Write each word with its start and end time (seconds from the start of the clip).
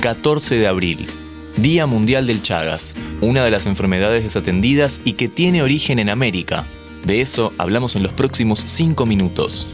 14 0.00 0.56
de 0.56 0.66
abril, 0.66 1.06
Día 1.56 1.84
Mundial 1.84 2.26
del 2.26 2.42
Chagas, 2.42 2.94
una 3.20 3.44
de 3.44 3.50
las 3.50 3.66
enfermedades 3.66 4.24
desatendidas 4.24 4.98
y 5.04 5.12
que 5.12 5.28
tiene 5.28 5.62
origen 5.62 5.98
en 5.98 6.08
América. 6.08 6.64
De 7.04 7.20
eso 7.20 7.52
hablamos 7.58 7.96
en 7.96 8.02
los 8.02 8.12
próximos 8.12 8.64
5 8.66 9.04
minutos. 9.04 9.66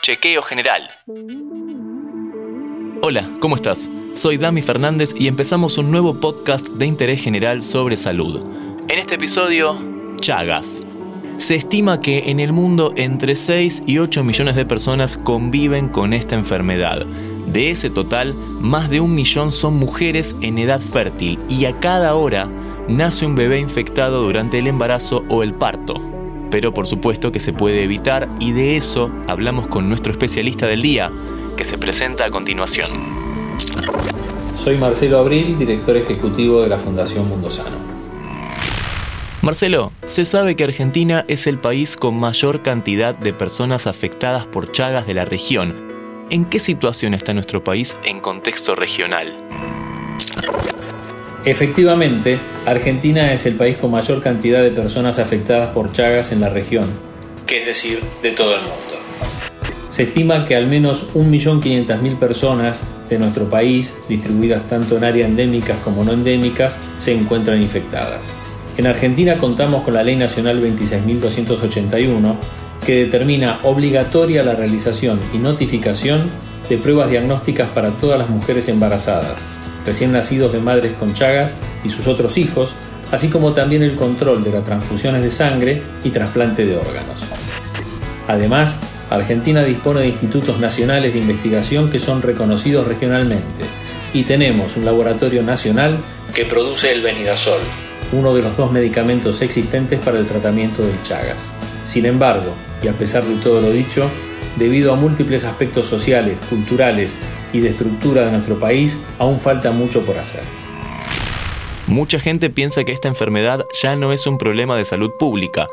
Chequeo 0.00 0.42
General. 0.42 0.88
Hola, 3.02 3.28
¿cómo 3.40 3.56
estás? 3.56 3.90
Soy 4.14 4.38
Dami 4.38 4.62
Fernández 4.62 5.12
y 5.18 5.26
empezamos 5.26 5.76
un 5.76 5.90
nuevo 5.90 6.20
podcast 6.20 6.68
de 6.68 6.86
interés 6.86 7.20
general 7.20 7.64
sobre 7.64 7.96
salud. 7.96 8.48
En 8.88 8.98
este 9.00 9.16
episodio, 9.16 9.76
Chagas. 10.20 10.82
Se 11.38 11.56
estima 11.56 12.00
que 12.00 12.30
en 12.30 12.40
el 12.40 12.52
mundo 12.52 12.92
entre 12.96 13.36
6 13.36 13.82
y 13.86 13.98
8 13.98 14.24
millones 14.24 14.56
de 14.56 14.64
personas 14.64 15.16
conviven 15.16 15.88
con 15.88 16.12
esta 16.12 16.36
enfermedad. 16.36 17.06
De 17.46 17.70
ese 17.70 17.90
total, 17.90 18.34
más 18.34 18.88
de 18.88 19.00
un 19.00 19.14
millón 19.14 19.52
son 19.52 19.74
mujeres 19.74 20.36
en 20.40 20.58
edad 20.58 20.80
fértil 20.80 21.38
y 21.48 21.66
a 21.66 21.78
cada 21.80 22.14
hora 22.14 22.48
nace 22.88 23.26
un 23.26 23.34
bebé 23.34 23.58
infectado 23.58 24.22
durante 24.22 24.58
el 24.58 24.68
embarazo 24.68 25.24
o 25.28 25.42
el 25.42 25.54
parto. 25.54 26.00
Pero 26.50 26.72
por 26.72 26.86
supuesto 26.86 27.32
que 27.32 27.40
se 27.40 27.52
puede 27.52 27.82
evitar 27.82 28.28
y 28.40 28.52
de 28.52 28.76
eso 28.76 29.10
hablamos 29.26 29.66
con 29.66 29.88
nuestro 29.88 30.12
especialista 30.12 30.66
del 30.66 30.82
día, 30.82 31.12
que 31.56 31.64
se 31.64 31.78
presenta 31.78 32.24
a 32.24 32.30
continuación. 32.30 32.90
Soy 34.56 34.78
Marcelo 34.78 35.18
Abril, 35.18 35.58
director 35.58 35.96
ejecutivo 35.96 36.62
de 36.62 36.68
la 36.68 36.78
Fundación 36.78 37.28
Mundo 37.28 37.50
Sano. 37.50 38.03
Marcelo, 39.44 39.92
se 40.06 40.24
sabe 40.24 40.56
que 40.56 40.64
Argentina 40.64 41.26
es 41.28 41.46
el 41.46 41.58
país 41.58 41.98
con 41.98 42.18
mayor 42.18 42.62
cantidad 42.62 43.14
de 43.14 43.34
personas 43.34 43.86
afectadas 43.86 44.46
por 44.46 44.72
Chagas 44.72 45.06
de 45.06 45.12
la 45.12 45.26
región. 45.26 45.76
¿En 46.30 46.46
qué 46.46 46.58
situación 46.58 47.12
está 47.12 47.34
nuestro 47.34 47.62
país 47.62 47.94
en 48.04 48.20
contexto 48.20 48.74
regional? 48.74 49.36
Efectivamente, 51.44 52.38
Argentina 52.64 53.34
es 53.34 53.44
el 53.44 53.56
país 53.56 53.76
con 53.76 53.90
mayor 53.90 54.22
cantidad 54.22 54.62
de 54.62 54.70
personas 54.70 55.18
afectadas 55.18 55.74
por 55.74 55.92
Chagas 55.92 56.32
en 56.32 56.40
la 56.40 56.48
región, 56.48 56.86
que 57.46 57.60
es 57.60 57.66
decir, 57.66 58.00
de 58.22 58.30
todo 58.30 58.54
el 58.54 58.62
mundo. 58.62 58.98
Se 59.90 60.04
estima 60.04 60.46
que 60.46 60.56
al 60.56 60.68
menos 60.68 61.12
1.500.000 61.12 62.18
personas 62.18 62.80
de 63.10 63.18
nuestro 63.18 63.50
país, 63.50 63.94
distribuidas 64.08 64.66
tanto 64.68 64.96
en 64.96 65.04
áreas 65.04 65.28
endémicas 65.28 65.76
como 65.84 66.02
no 66.02 66.12
endémicas, 66.12 66.78
se 66.96 67.12
encuentran 67.12 67.60
infectadas. 67.60 68.32
En 68.76 68.86
Argentina 68.88 69.38
contamos 69.38 69.84
con 69.84 69.94
la 69.94 70.02
Ley 70.02 70.16
Nacional 70.16 70.60
26.281 70.60 72.36
que 72.84 73.04
determina 73.04 73.60
obligatoria 73.62 74.42
la 74.42 74.56
realización 74.56 75.20
y 75.32 75.38
notificación 75.38 76.28
de 76.68 76.78
pruebas 76.78 77.10
diagnósticas 77.10 77.68
para 77.68 77.90
todas 77.90 78.18
las 78.18 78.28
mujeres 78.28 78.68
embarazadas, 78.68 79.40
recién 79.86 80.12
nacidos 80.12 80.52
de 80.52 80.58
madres 80.58 80.92
con 80.98 81.14
chagas 81.14 81.54
y 81.84 81.88
sus 81.88 82.08
otros 82.08 82.36
hijos, 82.36 82.74
así 83.12 83.28
como 83.28 83.52
también 83.52 83.82
el 83.82 83.94
control 83.94 84.42
de 84.42 84.50
las 84.50 84.64
transfusiones 84.64 85.22
de 85.22 85.30
sangre 85.30 85.82
y 86.02 86.10
trasplante 86.10 86.66
de 86.66 86.76
órganos. 86.76 87.20
Además, 88.26 88.76
Argentina 89.08 89.62
dispone 89.62 90.00
de 90.00 90.08
institutos 90.08 90.58
nacionales 90.58 91.12
de 91.12 91.20
investigación 91.20 91.90
que 91.90 91.98
son 91.98 92.22
reconocidos 92.22 92.88
regionalmente 92.88 93.64
y 94.12 94.24
tenemos 94.24 94.76
un 94.76 94.84
laboratorio 94.84 95.42
nacional 95.42 95.98
que 96.34 96.44
produce 96.44 96.90
el 96.92 97.02
Benidazol, 97.02 97.60
uno 98.14 98.34
de 98.34 98.42
los 98.42 98.56
dos 98.56 98.70
medicamentos 98.70 99.42
existentes 99.42 99.98
para 100.00 100.18
el 100.18 100.26
tratamiento 100.26 100.82
del 100.82 101.00
Chagas. 101.02 101.48
Sin 101.84 102.06
embargo, 102.06 102.54
y 102.82 102.88
a 102.88 102.92
pesar 102.92 103.24
de 103.24 103.36
todo 103.36 103.60
lo 103.60 103.70
dicho, 103.70 104.10
debido 104.56 104.92
a 104.92 104.96
múltiples 104.96 105.44
aspectos 105.44 105.86
sociales, 105.86 106.38
culturales 106.48 107.16
y 107.52 107.60
de 107.60 107.70
estructura 107.70 108.24
de 108.24 108.32
nuestro 108.32 108.58
país, 108.58 108.98
aún 109.18 109.40
falta 109.40 109.72
mucho 109.72 110.02
por 110.02 110.18
hacer. 110.18 110.42
Mucha 111.86 112.18
gente 112.18 112.50
piensa 112.50 112.84
que 112.84 112.92
esta 112.92 113.08
enfermedad 113.08 113.66
ya 113.82 113.96
no 113.96 114.12
es 114.12 114.26
un 114.26 114.38
problema 114.38 114.76
de 114.76 114.84
salud 114.84 115.10
pública. 115.18 115.66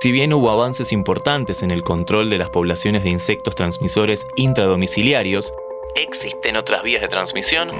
Si 0.00 0.12
bien 0.12 0.32
hubo 0.32 0.50
avances 0.50 0.92
importantes 0.92 1.62
en 1.62 1.70
el 1.70 1.82
control 1.82 2.30
de 2.30 2.38
las 2.38 2.48
poblaciones 2.48 3.04
de 3.04 3.10
insectos 3.10 3.54
transmisores 3.54 4.26
intradomiciliarios, 4.36 5.52
¿existen 5.94 6.56
otras 6.56 6.82
vías 6.82 7.02
de 7.02 7.08
transmisión? 7.08 7.70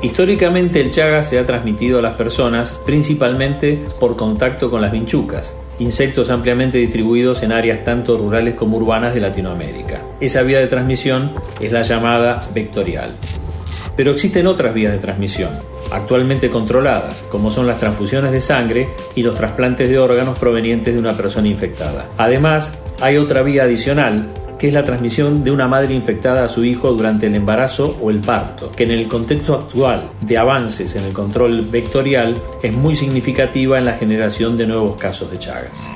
Históricamente 0.00 0.80
el 0.80 0.92
Chagas 0.92 1.28
se 1.28 1.40
ha 1.40 1.46
transmitido 1.46 1.98
a 1.98 2.02
las 2.02 2.14
personas 2.14 2.70
principalmente 2.86 3.84
por 3.98 4.14
contacto 4.14 4.70
con 4.70 4.80
las 4.80 4.92
vinchucas, 4.92 5.56
insectos 5.80 6.30
ampliamente 6.30 6.78
distribuidos 6.78 7.42
en 7.42 7.50
áreas 7.50 7.82
tanto 7.82 8.16
rurales 8.16 8.54
como 8.54 8.76
urbanas 8.76 9.12
de 9.12 9.20
Latinoamérica. 9.20 10.02
Esa 10.20 10.42
vía 10.42 10.60
de 10.60 10.68
transmisión 10.68 11.32
es 11.60 11.72
la 11.72 11.82
llamada 11.82 12.48
vectorial. 12.54 13.16
Pero 13.96 14.12
existen 14.12 14.46
otras 14.46 14.72
vías 14.72 14.92
de 14.92 14.98
transmisión, 14.98 15.50
actualmente 15.90 16.48
controladas, 16.48 17.24
como 17.28 17.50
son 17.50 17.66
las 17.66 17.80
transfusiones 17.80 18.30
de 18.30 18.40
sangre 18.40 18.90
y 19.16 19.24
los 19.24 19.34
trasplantes 19.34 19.88
de 19.88 19.98
órganos 19.98 20.38
provenientes 20.38 20.94
de 20.94 21.00
una 21.00 21.16
persona 21.16 21.48
infectada. 21.48 22.08
Además, 22.16 22.78
hay 23.00 23.16
otra 23.16 23.42
vía 23.42 23.64
adicional 23.64 24.28
que 24.58 24.68
es 24.68 24.74
la 24.74 24.84
transmisión 24.84 25.44
de 25.44 25.52
una 25.52 25.68
madre 25.68 25.94
infectada 25.94 26.44
a 26.44 26.48
su 26.48 26.64
hijo 26.64 26.92
durante 26.92 27.28
el 27.28 27.34
embarazo 27.34 27.96
o 28.02 28.10
el 28.10 28.18
parto, 28.18 28.72
que 28.72 28.84
en 28.84 28.90
el 28.90 29.06
contexto 29.06 29.54
actual 29.54 30.10
de 30.20 30.36
avances 30.36 30.96
en 30.96 31.04
el 31.04 31.12
control 31.12 31.62
vectorial 31.70 32.36
es 32.62 32.72
muy 32.72 32.96
significativa 32.96 33.78
en 33.78 33.84
la 33.84 33.92
generación 33.92 34.56
de 34.56 34.66
nuevos 34.66 35.00
casos 35.00 35.30
de 35.30 35.38
Chagas. 35.38 35.86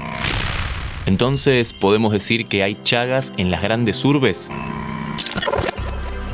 Entonces, 1.07 1.73
¿podemos 1.73 2.13
decir 2.13 2.47
que 2.47 2.63
hay 2.63 2.75
Chagas 2.75 3.35
en 3.37 3.51
las 3.51 3.63
grandes 3.63 4.05
urbes? 4.05 4.49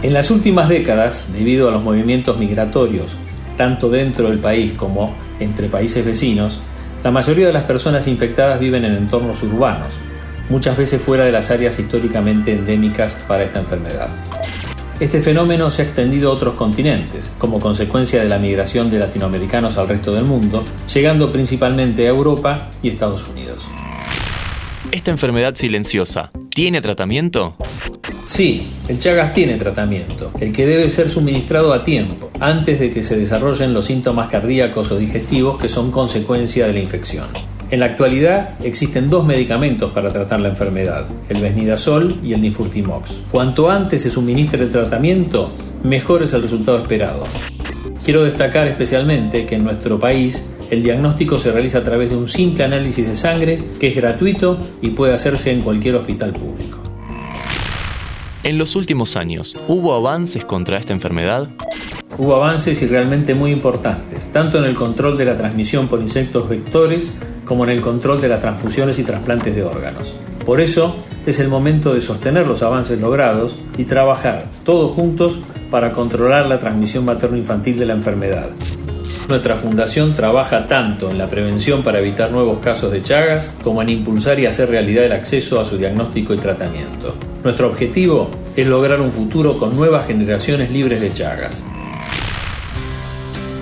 En 0.02 0.12
las 0.12 0.30
últimas 0.30 0.68
décadas, 0.68 1.26
debido 1.32 1.68
a 1.68 1.72
los 1.72 1.82
movimientos 1.82 2.38
migratorios, 2.38 3.10
tanto 3.56 3.88
dentro 3.88 4.28
del 4.28 4.38
país 4.38 4.74
como 4.74 5.14
entre 5.40 5.68
países 5.68 6.04
vecinos, 6.04 6.60
la 7.02 7.10
mayoría 7.10 7.46
de 7.46 7.52
las 7.52 7.64
personas 7.64 8.06
infectadas 8.06 8.60
viven 8.60 8.84
en 8.84 8.94
entornos 8.94 9.42
urbanos, 9.42 9.94
muchas 10.48 10.76
veces 10.76 11.00
fuera 11.00 11.24
de 11.24 11.32
las 11.32 11.50
áreas 11.50 11.78
históricamente 11.78 12.52
endémicas 12.52 13.14
para 13.26 13.44
esta 13.44 13.60
enfermedad. 13.60 14.08
Este 15.00 15.20
fenómeno 15.20 15.70
se 15.70 15.82
ha 15.82 15.84
extendido 15.84 16.30
a 16.30 16.34
otros 16.34 16.58
continentes, 16.58 17.32
como 17.38 17.60
consecuencia 17.60 18.20
de 18.20 18.28
la 18.28 18.38
migración 18.38 18.90
de 18.90 18.98
latinoamericanos 18.98 19.78
al 19.78 19.88
resto 19.88 20.12
del 20.12 20.24
mundo, 20.24 20.64
llegando 20.92 21.30
principalmente 21.30 22.06
a 22.06 22.10
Europa 22.10 22.68
y 22.82 22.88
Estados 22.88 23.28
Unidos. 23.28 23.64
¿Esta 24.90 25.12
enfermedad 25.12 25.54
silenciosa 25.54 26.32
tiene 26.50 26.80
tratamiento? 26.80 27.56
Sí, 28.26 28.68
el 28.88 28.98
Chagas 28.98 29.32
tiene 29.32 29.56
tratamiento, 29.56 30.32
el 30.40 30.52
que 30.52 30.66
debe 30.66 30.90
ser 30.90 31.08
suministrado 31.08 31.72
a 31.72 31.84
tiempo, 31.84 32.30
antes 32.40 32.80
de 32.80 32.90
que 32.90 33.02
se 33.02 33.16
desarrollen 33.16 33.72
los 33.72 33.86
síntomas 33.86 34.28
cardíacos 34.28 34.90
o 34.90 34.98
digestivos 34.98 35.60
que 35.60 35.68
son 35.68 35.90
consecuencia 35.90 36.66
de 36.66 36.72
la 36.72 36.80
infección. 36.80 37.28
En 37.70 37.80
la 37.80 37.86
actualidad 37.86 38.54
existen 38.64 39.10
dos 39.10 39.26
medicamentos 39.26 39.92
para 39.92 40.10
tratar 40.10 40.40
la 40.40 40.48
enfermedad, 40.48 41.06
el 41.28 41.42
Besnidazol 41.42 42.18
y 42.22 42.32
el 42.32 42.40
Nifurtimox. 42.40 43.24
Cuanto 43.30 43.70
antes 43.70 44.00
se 44.00 44.08
suministre 44.08 44.64
el 44.64 44.70
tratamiento, 44.70 45.52
mejor 45.82 46.22
es 46.22 46.32
el 46.32 46.40
resultado 46.40 46.78
esperado. 46.78 47.24
Quiero 48.02 48.24
destacar 48.24 48.68
especialmente 48.68 49.44
que 49.44 49.56
en 49.56 49.64
nuestro 49.64 50.00
país 50.00 50.46
el 50.70 50.82
diagnóstico 50.82 51.38
se 51.38 51.52
realiza 51.52 51.78
a 51.78 51.84
través 51.84 52.08
de 52.08 52.16
un 52.16 52.26
simple 52.26 52.64
análisis 52.64 53.06
de 53.06 53.16
sangre 53.16 53.58
que 53.78 53.88
es 53.88 53.96
gratuito 53.96 54.66
y 54.80 54.90
puede 54.90 55.12
hacerse 55.12 55.52
en 55.52 55.60
cualquier 55.60 55.96
hospital 55.96 56.32
público. 56.32 56.78
En 58.44 58.56
los 58.56 58.76
últimos 58.76 59.14
años, 59.14 59.58
¿hubo 59.66 59.92
avances 59.92 60.42
contra 60.46 60.78
esta 60.78 60.94
enfermedad? 60.94 61.50
Hubo 62.18 62.34
avances 62.34 62.82
y 62.82 62.86
realmente 62.88 63.32
muy 63.32 63.52
importantes, 63.52 64.32
tanto 64.32 64.58
en 64.58 64.64
el 64.64 64.74
control 64.74 65.16
de 65.16 65.24
la 65.24 65.36
transmisión 65.36 65.86
por 65.86 66.00
insectos 66.00 66.48
vectores 66.48 67.14
como 67.44 67.62
en 67.62 67.70
el 67.70 67.80
control 67.80 68.20
de 68.20 68.26
las 68.26 68.40
transfusiones 68.40 68.98
y 68.98 69.04
trasplantes 69.04 69.54
de 69.54 69.62
órganos. 69.62 70.16
Por 70.44 70.60
eso 70.60 70.96
es 71.26 71.38
el 71.38 71.46
momento 71.46 71.94
de 71.94 72.00
sostener 72.00 72.48
los 72.48 72.64
avances 72.64 73.00
logrados 73.00 73.56
y 73.76 73.84
trabajar 73.84 74.46
todos 74.64 74.90
juntos 74.92 75.38
para 75.70 75.92
controlar 75.92 76.46
la 76.46 76.58
transmisión 76.58 77.04
materno-infantil 77.04 77.78
de 77.78 77.86
la 77.86 77.94
enfermedad. 77.94 78.48
Nuestra 79.28 79.54
fundación 79.54 80.14
trabaja 80.14 80.66
tanto 80.66 81.10
en 81.10 81.18
la 81.18 81.28
prevención 81.28 81.84
para 81.84 82.00
evitar 82.00 82.32
nuevos 82.32 82.58
casos 82.58 82.90
de 82.90 83.02
Chagas 83.02 83.54
como 83.62 83.80
en 83.80 83.90
impulsar 83.90 84.40
y 84.40 84.46
hacer 84.46 84.70
realidad 84.70 85.04
el 85.04 85.12
acceso 85.12 85.60
a 85.60 85.64
su 85.64 85.78
diagnóstico 85.78 86.34
y 86.34 86.38
tratamiento. 86.38 87.14
Nuestro 87.44 87.68
objetivo 87.68 88.30
es 88.56 88.66
lograr 88.66 89.00
un 89.00 89.12
futuro 89.12 89.56
con 89.56 89.76
nuevas 89.76 90.06
generaciones 90.06 90.72
libres 90.72 91.00
de 91.00 91.12
Chagas. 91.12 91.64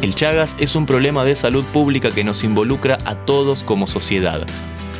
El 0.02 0.14
Chagas 0.14 0.54
es 0.58 0.74
un 0.74 0.86
problema 0.86 1.24
de 1.24 1.34
salud 1.34 1.64
pública 1.64 2.10
que 2.10 2.22
nos 2.22 2.44
involucra 2.44 2.98
a 3.04 3.14
todos 3.14 3.64
como 3.64 3.86
sociedad. 3.86 4.46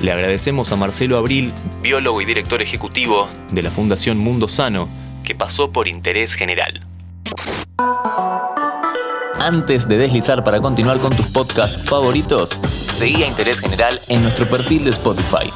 Le 0.00 0.12
agradecemos 0.12 0.72
a 0.72 0.76
Marcelo 0.76 1.16
Abril, 1.16 1.52
biólogo 1.82 2.20
y 2.20 2.24
director 2.24 2.62
ejecutivo 2.62 3.28
de 3.50 3.62
la 3.62 3.70
Fundación 3.70 4.18
Mundo 4.18 4.48
Sano, 4.48 4.88
que 5.22 5.34
pasó 5.34 5.70
por 5.70 5.86
Interés 5.86 6.34
General. 6.34 6.86
Antes 9.40 9.86
de 9.86 9.98
deslizar 9.98 10.42
para 10.42 10.60
continuar 10.60 10.98
con 10.98 11.14
tus 11.14 11.26
podcasts 11.26 11.80
favoritos, 11.84 12.60
seguí 12.90 13.22
a 13.22 13.28
Interés 13.28 13.60
General 13.60 14.00
en 14.08 14.22
nuestro 14.22 14.48
perfil 14.48 14.84
de 14.84 14.90
Spotify. 14.90 15.52